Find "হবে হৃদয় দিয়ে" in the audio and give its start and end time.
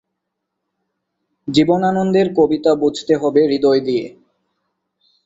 3.15-4.05